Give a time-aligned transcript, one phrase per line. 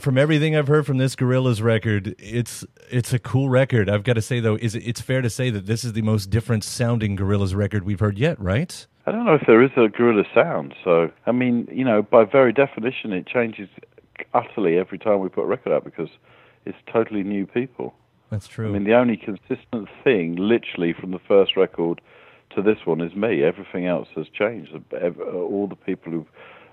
[0.00, 3.90] From everything I've heard from this Gorillaz record, it's it's a cool record.
[3.90, 6.02] I've got to say though, is it, it's fair to say that this is the
[6.02, 8.86] most different sounding Gorillaz record we've heard yet, right?
[9.06, 10.74] I don't know if there is a Gorillaz sound.
[10.84, 13.68] So, I mean, you know, by very definition, it changes
[14.32, 16.08] utterly every time we put a record out because
[16.64, 17.94] it's totally new people.
[18.30, 18.68] That's true.
[18.68, 22.00] I mean, the only consistent thing, literally, from the first record
[22.54, 23.42] to this one is me.
[23.42, 24.72] Everything else has changed.
[25.32, 26.26] All the people who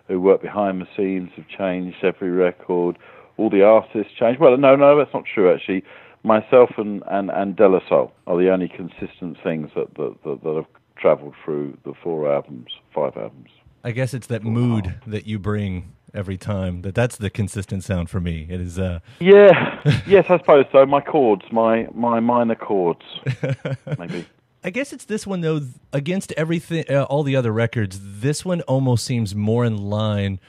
[0.08, 1.98] who work behind the scenes have changed.
[2.04, 2.98] Every record,
[3.38, 4.40] all the artists changed.
[4.40, 5.54] Well, no, no, that's not true.
[5.54, 5.84] Actually,
[6.24, 10.44] myself and and and De La Soul are the only consistent things that that, that,
[10.44, 13.50] that have travelled through the four albums, five albums.
[13.84, 16.82] I guess it's that mood that you bring every time.
[16.82, 18.48] That that's the consistent sound for me.
[18.50, 18.80] It is.
[18.80, 19.00] Uh...
[19.20, 19.82] Yeah.
[20.08, 20.86] yes, I suppose so.
[20.86, 23.04] My chords, my my minor chords,
[24.00, 24.26] maybe.
[24.68, 25.62] I guess it's this one though.
[25.94, 30.42] Against everything, uh, all the other records, this one almost seems more in line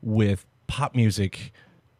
[0.00, 1.52] with pop music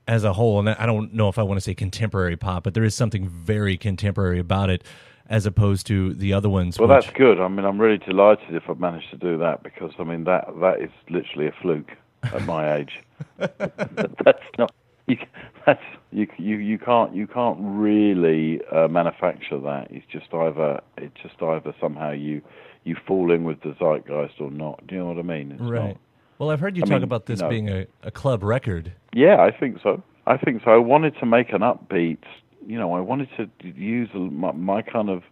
[0.09, 0.59] as a whole.
[0.59, 3.29] And I don't know if I want to say contemporary pop, but there is something
[3.29, 4.85] very contemporary about it
[5.29, 6.79] as opposed to the other ones.
[6.79, 7.05] Well, which...
[7.05, 7.39] that's good.
[7.41, 10.47] I mean, I'm really delighted if I've managed to do that because I mean that
[10.63, 11.93] that is literally a fluke
[12.23, 13.03] at my age.
[13.37, 14.73] that's not.
[15.13, 15.17] You,
[15.65, 19.87] that's you, you you can't you can't really uh, manufacture that.
[19.91, 22.43] It's just either it's just either somehow you
[22.83, 24.85] you fall in with the zeitgeist or not.
[24.87, 25.53] Do you know what I mean?
[25.53, 25.89] It's right.
[25.89, 25.97] Not,
[26.39, 28.43] well, I've heard you I talk mean, about this you know, being a, a club
[28.43, 28.93] record.
[29.13, 30.03] Yeah, I think so.
[30.27, 30.71] I think so.
[30.73, 32.25] I wanted to make an upbeat.
[32.67, 35.23] You know, I wanted to use my, my kind of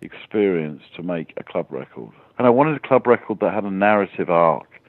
[0.00, 3.70] experience to make a club record, and I wanted a club record that had a
[3.70, 4.80] narrative arc,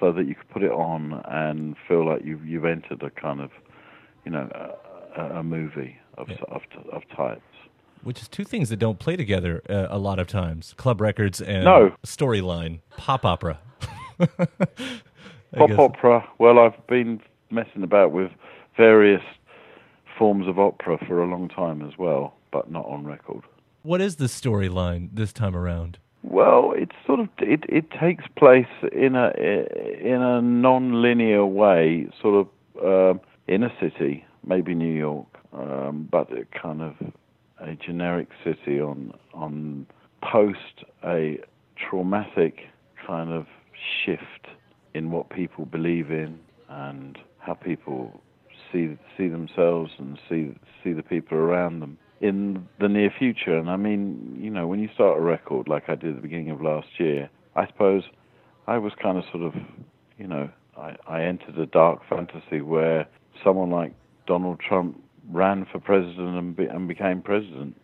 [0.00, 3.40] so that you could put it on and feel like you've you've entered a kind
[3.40, 3.50] of,
[4.24, 4.48] you know,
[5.16, 6.36] a, a movie of, Yeah.
[6.48, 7.40] of of types.
[8.02, 11.40] Which is two things that don't play together uh, a lot of times: club records
[11.40, 11.94] and No.
[12.06, 13.58] storyline, pop opera.
[15.56, 15.78] Pop guess.
[15.78, 16.26] opera.
[16.38, 18.30] Well, I've been messing about with
[18.76, 19.22] various
[20.18, 23.42] forms of opera for a long time as well, but not on record.
[23.82, 25.98] What is the storyline this time around?
[26.22, 29.32] Well, it's sort of it, it takes place in a
[30.00, 36.30] in a non-linear way, sort of um, in a city, maybe New York, um, but
[36.32, 36.94] a kind of
[37.58, 39.86] a generic city on on
[40.22, 41.38] post a
[41.76, 42.60] traumatic
[43.06, 43.46] kind of
[44.04, 44.46] shift
[44.94, 46.38] in what people believe in
[46.68, 48.20] and how people
[48.70, 53.56] see see themselves and see see the people around them in the near future.
[53.56, 56.22] And I mean, you know, when you start a record like I did at the
[56.22, 58.04] beginning of last year, I suppose
[58.66, 59.54] I was kind of sort of,
[60.18, 63.08] you know, I, I entered a dark fantasy where
[63.42, 63.92] someone like
[64.26, 67.80] Donald Trump ran for president and, be, and became president.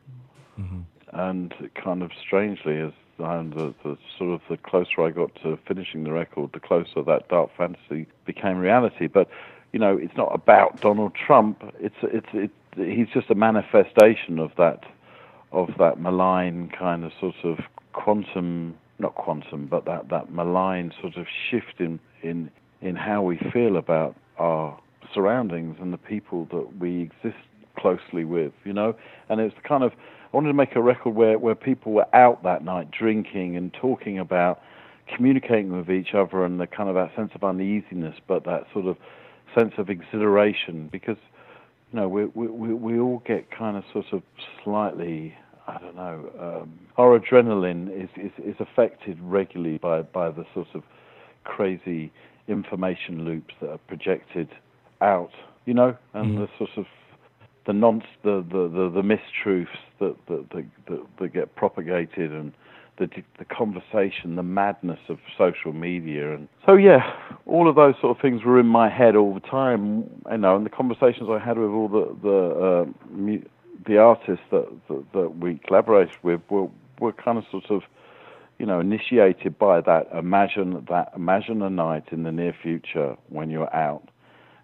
[0.59, 0.81] Mm-hmm.
[1.13, 5.59] And kind of strangely, as and the, the sort of the closer I got to
[5.67, 9.07] finishing the record, the closer that dark fantasy became reality.
[9.07, 9.29] But
[9.73, 11.63] you know, it's not about Donald Trump.
[11.81, 14.85] It's it's it, he's just a manifestation of that
[15.53, 17.59] of that malign kind of sort of
[17.93, 22.51] quantum, not quantum, but that that malign sort of shift in in
[22.81, 24.79] in how we feel about our
[25.15, 27.43] surroundings and the people that we exist
[27.79, 28.95] closely with, you know.
[29.29, 29.93] And it's kind of
[30.33, 33.73] I wanted to make a record where where people were out that night drinking and
[33.73, 34.61] talking about
[35.15, 38.87] communicating with each other and the kind of that sense of uneasiness, but that sort
[38.87, 38.97] of
[39.55, 41.17] sense of exhilaration because
[41.93, 44.23] you know we we we, all get kind of sort of
[44.63, 45.35] slightly
[45.67, 50.69] I don't know um, our adrenaline is, is is affected regularly by by the sort
[50.75, 50.83] of
[51.45, 52.13] crazy
[52.47, 54.49] information loops that are projected
[55.01, 55.31] out
[55.65, 56.39] you know and Mhm.
[56.41, 56.87] the sort of
[57.67, 59.69] the nonce the the the, the mistruths
[60.01, 62.53] that that, that that that get propagated and
[62.99, 63.09] the
[63.39, 67.13] the conversation, the madness of social media, and so yeah,
[67.47, 70.57] all of those sort of things were in my head all the time, you know,
[70.57, 73.45] and the conversations I had with all the the uh, mu-
[73.87, 76.69] the artists that, that that we collaborated with were
[77.01, 77.83] were kind of sort of
[78.59, 83.49] you know initiated by that imagine that imagine a night in the near future when
[83.49, 84.09] you're out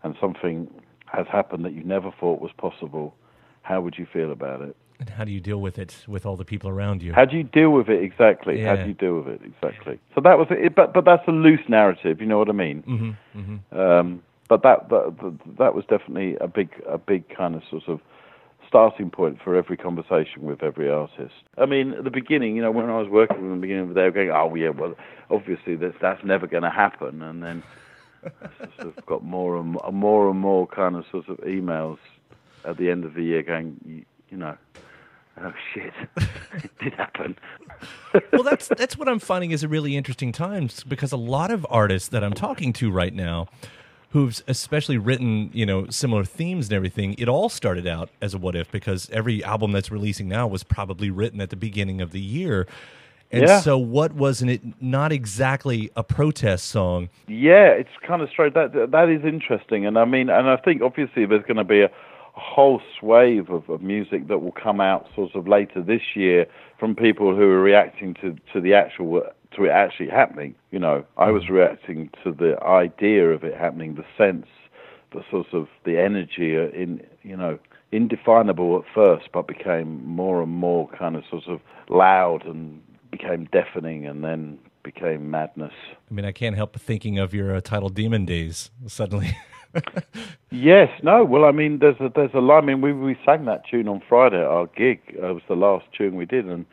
[0.05, 0.69] and something
[1.07, 3.15] has happened that you never thought was possible.
[3.62, 4.77] How would you feel about it?
[5.01, 7.12] And how do you deal with it with all the people around you?
[7.12, 8.61] How do you deal with it exactly?
[8.62, 9.99] How do you deal with it exactly?
[10.15, 12.21] So that was it, but but that's a loose narrative.
[12.21, 12.83] You know what I mean?
[12.83, 13.11] hmm
[13.41, 17.89] hmm Um, but that, that that was definitely a big a big kind of sort
[17.89, 18.00] of
[18.69, 21.35] starting point for every conversation with every artist.
[21.59, 23.61] I mean, at the beginning, you know, when I was working with them, at the
[23.62, 24.95] beginning, they were going, "Oh yeah, well,
[25.31, 27.62] obviously that's that's never going to happen," and then
[28.79, 31.99] of got more and more, and more kind of sort of emails
[32.65, 34.56] at the end of the year going, you, you know,
[35.41, 37.37] oh shit, it did happen.
[38.32, 41.67] well, that's that's what I'm finding is a really interesting times because a lot of
[41.71, 43.49] artists that I'm talking to right now
[44.15, 48.38] who've especially written, you know, similar themes and everything, it all started out as a
[48.38, 52.12] what if because every album that's releasing now was probably written at the beginning of
[52.12, 52.65] the year.
[53.35, 53.61] And Yeah.
[53.61, 57.09] so what wasn't it not exactly a protest song?
[57.27, 58.55] Yeah, it's kind of straight.
[58.55, 61.83] That that is interesting, and I mean, and I think obviously there's going to be
[61.83, 61.91] a,
[62.37, 66.47] whole swathe of, of music that will come out sort of later this year
[66.79, 69.23] from people who are reacting to to the actual
[69.57, 70.55] to it actually happening.
[70.73, 74.47] You know, I was reacting to the idea of it happening, the sense,
[75.13, 77.59] the sort of the energy uh, in you know
[77.93, 82.83] indefinable at first, but became more and more kind of sort of loud and
[83.16, 85.72] became deafening, and then became madness.
[86.11, 89.37] I mean, I can't help thinking of your uh, title Demon Days suddenly.
[90.50, 91.25] Yes, no.
[91.25, 92.62] Well, I mean, there's a there's a line.
[92.62, 95.00] I mean, we we sang that tune on Friday at our gig.
[95.08, 96.64] It was the last tune we did, and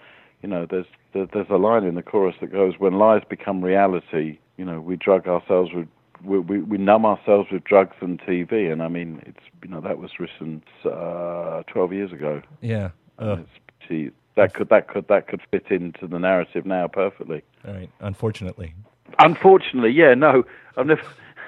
[0.43, 3.63] you know, there's there, there's a line in the chorus that goes, "When lies become
[3.63, 5.87] reality, you know, we drug ourselves with."
[6.23, 9.81] We, we we numb ourselves with drugs and TV, and I mean, it's you know
[9.81, 12.43] that was written uh, 12 years ago.
[12.61, 12.91] yeah.
[13.17, 13.49] Uh, It's
[13.87, 14.11] pretty,
[14.41, 17.43] that could that could that could fit into the narrative now perfectly.
[17.67, 17.89] all right.
[17.99, 18.73] Unfortunately.
[19.19, 20.43] Unfortunately, yeah, no,
[20.75, 21.03] I've never.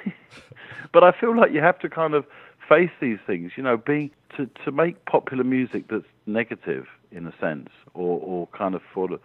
[0.91, 2.23] but I feel like you have to kind of
[2.69, 3.53] face these things.
[3.57, 8.47] You know, being to to make popular music that's negative in a sense, or or
[8.47, 9.21] kind of sort of,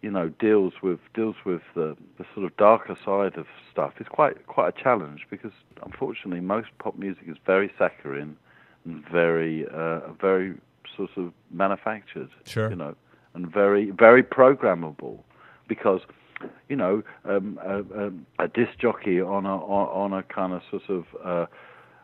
[0.00, 4.06] you know, deals with deals with the the sort of darker side of stuff is
[4.08, 5.52] quite quite a challenge because
[5.82, 8.38] unfortunately most pop music is very saccharine
[8.86, 10.54] and very uh, very
[10.96, 12.30] sort of manufactured.
[12.44, 12.70] Sure.
[12.70, 12.94] You know,
[13.34, 15.20] and very very programmable
[15.68, 16.00] because
[16.68, 20.88] you know, um, a, a, a disc jockey on a on, a kind of sort
[20.88, 21.46] of uh,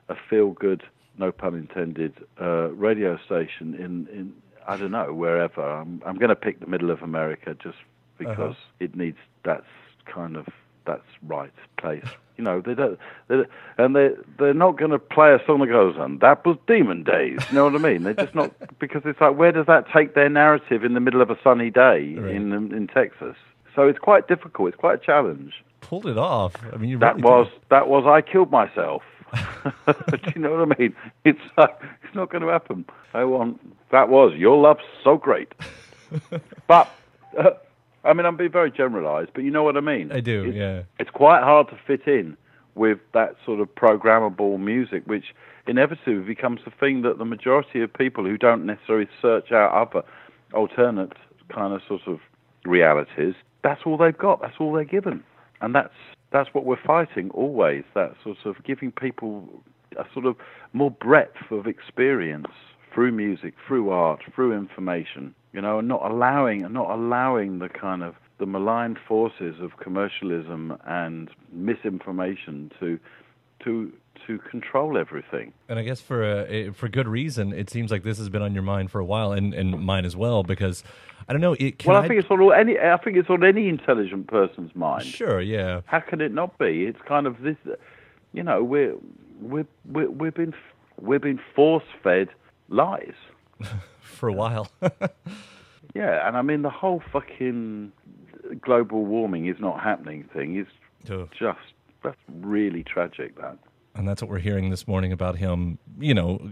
[0.08, 0.82] a feel good,
[1.18, 4.32] no pun intended, uh, radio station in in
[4.66, 5.62] I don't know wherever.
[5.62, 7.78] I'm I'm going to pick the middle of America just
[8.18, 9.66] because it needs that's
[10.06, 10.46] kind of
[10.86, 12.04] that's right place.
[12.38, 12.98] You know, they don't,
[13.28, 13.48] they don't
[13.78, 17.02] and they they're not going to play a song that goes and that was Demon
[17.02, 17.38] Days.
[17.50, 18.02] You know what I mean?
[18.04, 21.20] They're just not because it's like where does that take their narrative in the middle
[21.20, 22.34] of a sunny day Right.
[22.34, 23.36] in in Texas?
[23.74, 24.68] So it's quite difficult.
[24.68, 25.62] It's quite a challenge.
[25.80, 26.54] Pulled it off.
[26.72, 27.60] I mean, you That really was did.
[27.70, 29.02] that was I killed myself.
[29.86, 30.94] Do you know what I mean?
[31.24, 31.66] It's uh,
[32.02, 32.84] it's not going to happen.
[33.14, 35.52] I want that was your love's so great.
[36.66, 36.88] but
[37.38, 37.50] uh,
[38.04, 40.10] I mean, I'm being very generalised, but you know what I mean.
[40.12, 40.82] I do, It's- yeah.
[40.98, 42.36] It's quite hard to fit in
[42.74, 45.34] with that sort of programmable music, which
[45.66, 50.04] inevitably becomes the thing that the majority of people who don't necessarily search out other
[50.52, 51.12] alternate
[51.48, 52.18] kind of sort of
[52.64, 54.40] realities, that's all they've got.
[54.40, 55.22] That's all they're given,
[55.60, 55.94] and that's
[56.30, 57.84] that's what we're fighting always.
[57.94, 59.62] That sort of giving people
[59.98, 60.36] a sort of
[60.72, 62.48] more breadth of experience
[62.94, 65.34] through music, through art, through information.
[65.52, 69.76] You know, and not allowing and not allowing the kind of the malign forces of
[69.76, 72.98] commercialism and misinformation to
[73.64, 73.92] to
[74.26, 75.52] to control everything.
[75.68, 78.42] And I guess for a, eh, for good reason, it seems like this has been
[78.42, 80.42] on your mind for a while, and, and mine as well.
[80.42, 80.84] Because
[81.28, 81.54] I don't know.
[81.54, 82.78] It, can well, I, think it's on any.
[82.78, 85.04] I think it's on any intelligent person's mind.
[85.04, 86.84] sure, yeah, How can it not be?
[86.84, 87.56] It's kind of this.
[88.32, 88.96] You know, we're
[89.40, 90.54] we're, we're we've been
[91.00, 92.28] we've been force fed
[92.72, 93.14] lies.
[94.00, 94.68] for a while.
[95.94, 97.92] Yeah, and I mean the whole fucking
[98.62, 100.66] global warming is not happening thing is
[101.38, 101.58] just
[102.02, 103.36] that's really tragic.
[103.38, 103.58] That
[103.94, 105.78] and that's what we're hearing this morning about him.
[106.00, 106.48] You know,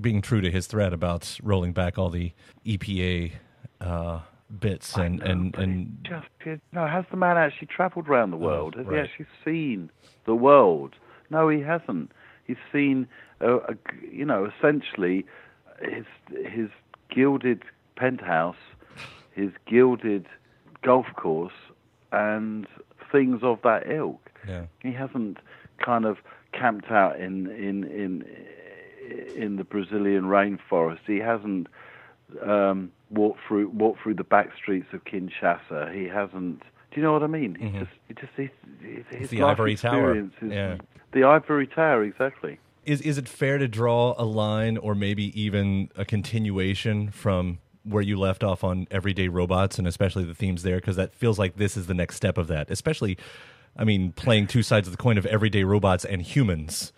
[0.00, 2.32] being true to his threat about rolling back all the
[2.64, 3.32] EPA
[3.80, 4.20] uh,
[4.60, 8.36] bits and know, and and just it, no, has the man actually travelled around the
[8.36, 8.76] world?
[8.76, 8.98] Has Oh, right.
[8.98, 9.90] he actually seen
[10.24, 10.94] the world?
[11.30, 12.12] No, he hasn't.
[12.44, 13.08] He's seen,
[13.42, 13.74] uh, a,
[14.12, 15.26] you know, essentially
[15.82, 16.04] his
[16.46, 16.68] his
[17.10, 17.62] gilded
[17.96, 18.56] penthouse,
[19.32, 20.26] his gilded
[20.82, 21.52] golf course,
[22.12, 22.66] and
[23.10, 24.30] things of that ilk.
[24.46, 24.64] yeah.
[24.82, 25.38] He hasn't
[25.78, 26.18] kind of
[26.52, 28.24] camped out in in in
[29.36, 31.00] in the Brazilian rainforest.
[31.06, 31.66] He hasn't
[32.42, 35.94] um, walked through walked through the back streets of Kinshasa.
[35.94, 36.60] He hasn't.
[36.90, 37.54] Do you know what I mean?
[37.54, 38.48] He just he just his,
[39.10, 40.16] his, his the life Ivory Tower.
[40.16, 40.76] is- Yeah.
[41.12, 42.58] The ivory tower, exactly.
[42.88, 48.02] Is is it fair to draw a line, or maybe even a continuation from where
[48.02, 51.56] you left off on Everyday Robots, and especially the themes there, because that feels like
[51.56, 52.70] this is the next step of that.
[52.70, 53.18] Especially,
[53.76, 56.92] I mean, playing two sides of the coin of Everyday Robots and Humanz.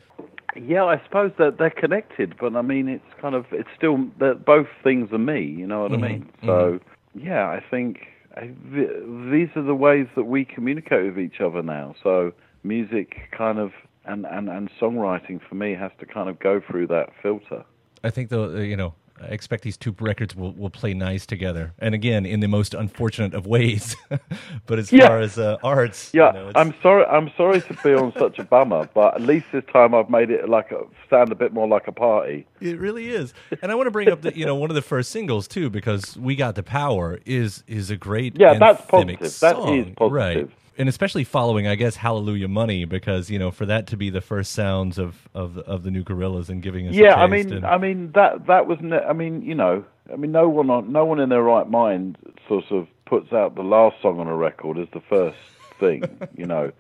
[0.57, 4.45] Yeah, I suppose that they're connected, but I mean, it's kind of it's still that
[4.45, 5.43] both things are me.
[5.43, 6.31] You know what Mhm, I mean?
[6.47, 6.81] So
[7.15, 8.07] yeah, I think
[8.37, 8.43] I,
[8.73, 11.95] th- these are the ways that we communicate with each other now.
[12.03, 12.33] So
[12.63, 13.73] music, kind of,
[14.05, 17.65] and and and songwriting for me has to kind of go through that filter.
[18.03, 21.75] I think though, you know, I expect these two records will, will play nice together,
[21.79, 23.95] and again in the most unfortunate of ways.
[24.67, 25.09] but as Yeah.
[25.09, 27.05] far as uh, arts, Yeah, you know, I'm sorry.
[27.05, 30.31] I'm sorry to be on such a bummer, but at least this time I've made
[30.31, 32.47] it like a, sound a bit more like a party.
[32.63, 34.83] It really is, and I want to bring up the you know one of the
[34.83, 39.19] first singles too because "We Got the Power" is is a great Yeah, that's positive.
[39.21, 40.13] That song, is positive.
[40.13, 40.51] right?
[40.81, 44.23] And especially following, I guess, "Hallelujah Money" because you know for that to be the
[44.23, 47.53] first sounds of of, of the new Gorillaz and giving us a Yeah, I mean,
[47.53, 48.79] and- I mean that that was.
[48.81, 51.69] Ne- I mean, you know, I mean, no one on no one in their right
[51.69, 52.17] mind
[52.49, 55.37] sort of puts out the last song on a record as the first
[55.79, 56.03] thing,
[56.35, 56.73] you know.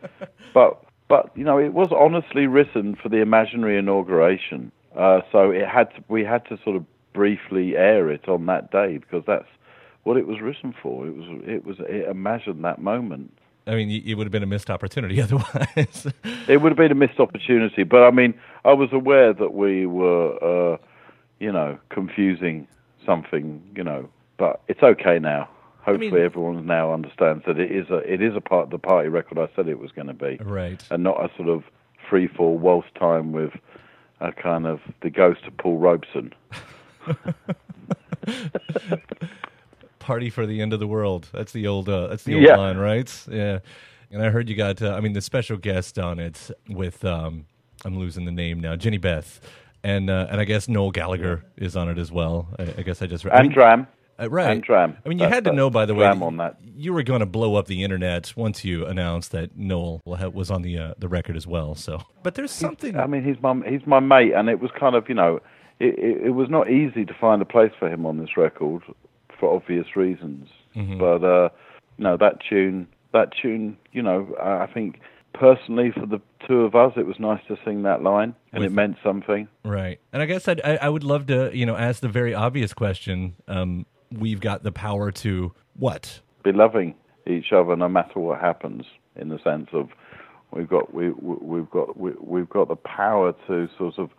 [0.54, 5.68] But but you know, it was honestly written for the imaginary inauguration, uh, so it
[5.68, 6.04] had to.
[6.08, 9.48] We had to sort of briefly air it on that day because that's
[10.04, 11.06] what it was written for.
[11.06, 13.36] It was it was it imagined that moment.
[13.66, 16.06] I mean, it would have been a missed opportunity otherwise.
[16.48, 19.86] It would have been a missed opportunity, but I mean, I was aware that we
[19.86, 20.76] were, uh,
[21.38, 22.66] you know, confusing
[23.04, 24.08] something, you know.
[24.38, 25.48] But it's okay now.
[25.82, 28.78] Hopefully, mean- everyone now understands that it is a it is a part of the
[28.78, 30.82] party record I said it was going to be, right.
[30.90, 31.64] and not a sort of
[32.08, 33.52] free fall waltz time with
[34.20, 36.32] a kind of the ghost of Paul Robeson.
[40.10, 41.28] Party for the end of the world.
[41.32, 41.88] That's the old.
[41.88, 42.56] Uh, that's the old Yeah.
[42.56, 43.08] line, right?
[43.30, 43.60] Yeah.
[44.10, 44.82] And I heard you got.
[44.82, 47.04] Uh, I mean, the special guest on it with.
[47.04, 47.46] Um,
[47.84, 48.74] I'm losing the name now.
[48.74, 49.40] Jehnny Beth.
[49.84, 52.48] And uh, and I guess Noel Gallagher is on it as well.
[52.58, 53.86] I, I guess I just I And mean, Dram.
[54.20, 54.50] Uh, right.
[54.50, 54.96] And Dram.
[55.06, 56.56] I mean, you That- had to know, by the way, on that.
[56.76, 60.62] you were going to blow up the internet once you announced that Noel was on
[60.62, 61.76] the uh, the record as well.
[61.76, 62.96] So, but there's something.
[62.98, 65.38] I mean, he's my he's my mate, and it was kind of you know,
[65.78, 68.82] it, it, it was not easy to find a place for him on this record
[69.40, 70.48] for obvious reasons.
[70.76, 70.98] Mm-hmm.
[70.98, 71.48] But uh,
[71.96, 75.00] you know that tune, that tune, you know, I think
[75.32, 78.72] personally for the two of us, it was nice to sing that line, and With-
[78.72, 79.48] it meant something.
[79.64, 79.98] Right.
[80.12, 82.72] And I guess I'd, I I would love to you know ask the very obvious
[82.72, 83.34] question.
[83.48, 86.20] Um, we've got the power to what?
[86.44, 86.94] Be loving
[87.26, 88.84] each other no matter what happens.
[89.16, 89.88] In the sense of
[90.52, 94.10] we've got we- we've got we, we've got the power to sort of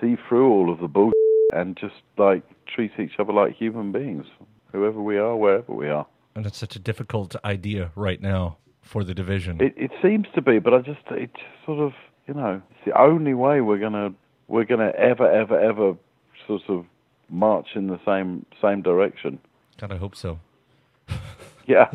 [0.00, 1.14] see through all of the bullshit
[1.52, 2.42] and just like
[2.74, 4.26] treat each other like human beings,
[4.72, 6.06] whoever we are, wherever we are.
[6.34, 9.60] And it's such a difficult idea right now for the division.
[9.60, 11.92] It it seems to be, but I just it just sort of
[12.26, 14.12] you know it's the only way we're gonna
[14.48, 15.96] we're gonna ever ever ever
[16.46, 16.86] sort of
[17.28, 19.38] march in the same same direction.
[19.78, 20.38] God, I hope so.
[21.66, 21.88] Yeah,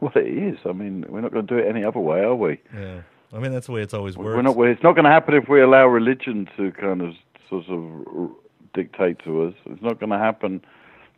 [0.00, 0.58] well it is.
[0.64, 2.60] I mean, we're not going to do it any other way, are we?
[2.72, 3.00] Yeah.
[3.32, 4.36] I mean, that's the way it's always worked.
[4.36, 4.56] We're not.
[4.68, 7.14] It's not going to happen if we allow religion to kind of
[7.48, 8.30] sort of
[8.74, 9.54] dictate to us.
[9.66, 10.62] It's not going to happen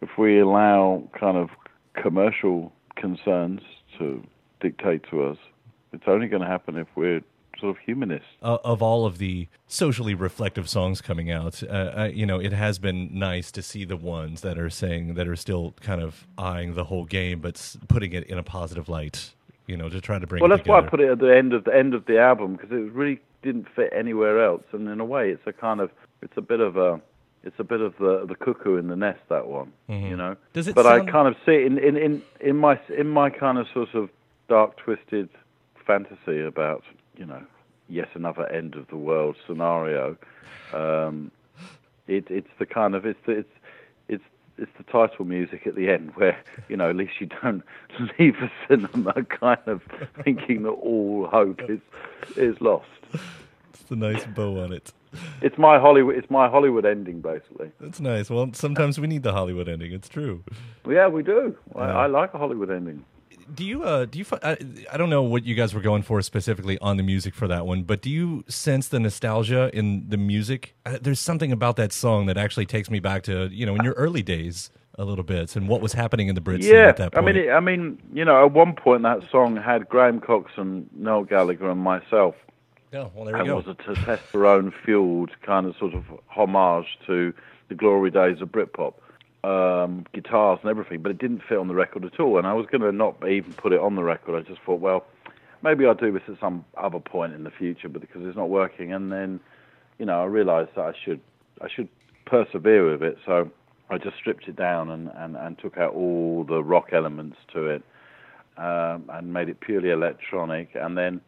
[0.00, 1.50] if we allow kind of
[1.94, 3.60] commercial concerns
[3.98, 4.22] to
[4.60, 5.38] dictate to us.
[5.92, 7.20] It's only going to happen if we're
[7.58, 8.26] sort of humanists.
[8.42, 12.52] uh, of all of the socially reflective songs coming out, uh, uh, you know, it
[12.52, 16.26] has been nice to see the ones that are saying that are still kind of
[16.36, 19.34] eyeing the whole game, but putting it in a positive light.
[19.66, 20.42] You know, to try to bring.
[20.42, 22.18] Well, it that's why I put it at the end of the end of the
[22.18, 24.62] album because it really didn't fit anywhere else.
[24.72, 27.00] And in a way, it's a kind of it's a bit of a
[27.44, 30.32] it's a bit of the the cuckoo in the nest that one, you know.
[30.32, 30.40] Mm-hmm.
[30.54, 33.08] Does it But sound- I kind of see it in, in in in my in
[33.08, 34.08] my kind of sort of
[34.48, 35.28] dark twisted
[35.86, 36.82] fantasy about
[37.16, 37.42] you know
[37.88, 40.16] yet another end of the world scenario.
[40.72, 41.30] Um,
[42.08, 43.52] it it's the kind of it's the, it's
[44.08, 44.24] it's
[44.58, 46.36] it's the title music at the end where
[46.68, 47.62] you know at least you don't
[48.18, 49.82] leave a cinema kind of
[50.24, 51.80] thinking that all hope is
[52.36, 52.88] is lost.
[53.72, 54.92] It's the nice bow on it.
[55.42, 56.16] It's my Hollywood.
[56.16, 57.70] It's my Hollywood ending, basically.
[57.80, 58.30] That's nice.
[58.30, 59.92] Well, sometimes we need the Hollywood ending.
[59.92, 60.42] It's true.
[60.88, 61.56] Yeah, we do.
[61.74, 61.80] Yeah.
[61.82, 63.04] I, I like a Hollywood ending.
[63.54, 63.82] Do you?
[63.84, 64.24] Uh, do you?
[64.42, 64.56] I,
[64.90, 67.66] I don't know what you guys were going for specifically on the music for that
[67.66, 70.74] one, but do you sense the nostalgia in the music?
[71.02, 73.92] There's something about that song that actually takes me back to you know in your
[73.94, 76.96] early days a little bit and what was happening in the Brit scene Yeah, at
[76.98, 77.34] that I point.
[77.34, 80.88] mean, it, I mean, you know, at one point that song had Graham Coxon and
[80.96, 82.36] Noel Gallagher and myself,
[82.94, 83.56] oh, well, there we and go.
[83.56, 87.32] was a testosterone-fueled kind of sort of homage to
[87.68, 88.94] the glory days of Britpop,
[89.42, 91.02] um, guitars and everything.
[91.02, 93.16] But it didn't fit on the record at all, and I was going to not
[93.28, 94.38] even put it on the record.
[94.38, 95.06] I just thought, well,
[95.62, 98.48] maybe I'll do this at some other point in the future, but because it's not
[98.48, 99.40] working, and then,
[99.98, 101.20] you know, I realised that I should,
[101.60, 101.88] I should
[102.26, 103.18] persevere with it.
[103.24, 103.50] So
[103.90, 107.66] I just stripped it down and, and, and took out all the rock elements to
[107.66, 107.82] it
[108.56, 110.70] um, and made it purely electronic.
[110.74, 111.20] And then,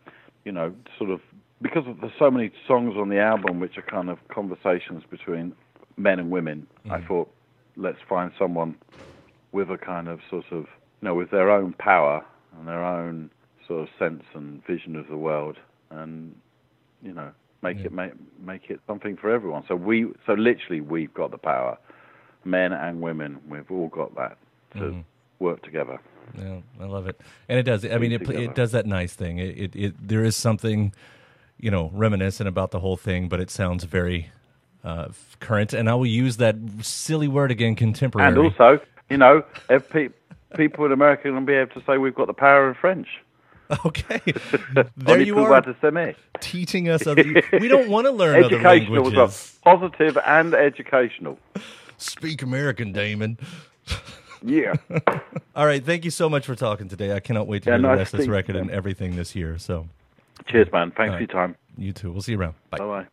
[0.45, 1.21] you know, sort of
[1.63, 5.55] because of, there's so many songs on the album which are kind of conversations between
[5.97, 7.31] men and women, I thought
[7.77, 8.77] let's find someone
[9.53, 10.65] with a kind of sort of,
[11.01, 12.25] you know, with their own power
[12.59, 13.31] and their own
[13.67, 15.57] sort of sense and vision of the world,
[15.91, 16.35] and
[17.03, 17.31] you know,
[17.63, 19.65] make it make make it something for everyone.
[19.69, 21.79] So we, so literally, we've got the power.
[22.45, 23.41] men and women.
[23.49, 24.39] We've all got that
[24.75, 25.01] to Mm-hmm.
[25.41, 25.99] work together.
[26.39, 27.85] Yeah, I love it, and it does.
[27.85, 29.39] I mean, it it does that nice thing.
[29.39, 30.93] It, it it there is something,
[31.59, 34.31] you know, reminiscent about the whole thing, but it sounds very
[34.85, 35.09] uh,
[35.41, 35.73] current.
[35.73, 38.29] And I will use that silly word again, contemporary.
[38.29, 40.11] And also, you know, if pe-
[40.57, 43.09] people in America can be able to say we've got the power in French.
[43.85, 44.21] okay,
[44.97, 45.61] there you are
[46.39, 47.05] teaching us.
[47.05, 49.27] Other, we don't want to learn other Educational as well.
[49.27, 49.59] languages.
[49.65, 51.37] Positive and educational.
[51.99, 53.39] Speak American, Damon.
[54.43, 54.75] Yeah.
[55.57, 57.13] All right, thank you so much for talking today.
[57.13, 59.35] I cannot wait to Yeah, hear the nice rest of this record and everything this
[59.35, 59.59] year.
[59.59, 59.89] So,
[60.47, 60.93] Cheers, man.
[60.97, 61.57] Thanks All for your time.
[61.77, 62.13] you too.
[62.13, 62.55] We'll see you around.
[62.71, 63.07] Bye bye.